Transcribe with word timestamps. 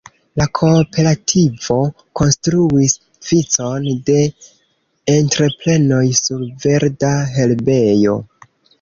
La 0.39 0.45
kooperativo 0.59 1.75
konstruis 2.21 2.97
vicon 3.29 3.87
de 4.09 4.19
entreprenoj 5.19 6.03
"sur 6.25 6.45
verda 6.67 7.17
herbejo". 7.39 8.23